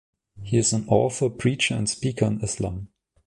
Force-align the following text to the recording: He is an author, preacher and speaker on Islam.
He 0.41 0.57
is 0.57 0.73
an 0.73 0.87
author, 0.87 1.29
preacher 1.29 1.75
and 1.75 1.87
speaker 1.87 2.25
on 2.25 2.41
Islam. 2.43 2.87